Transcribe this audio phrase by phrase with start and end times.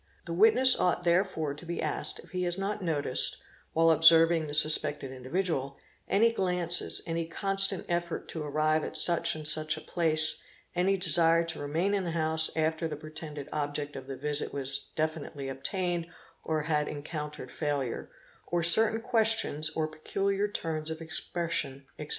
[0.25, 3.37] The witness ought therefore to be' asked if he has not noticed,
[3.73, 5.77] while observing the suspected individual,
[6.09, 10.41] i any glances, any constant effort to arrive at such and such a place,
[10.75, 14.51] any eo desire to remain in the house after the pretended object of the visit
[14.51, 16.07] was ~ definitely obtained
[16.45, 18.09] or had encountered failure,
[18.47, 22.09] or certain questions or peculiar turns of expression, etc.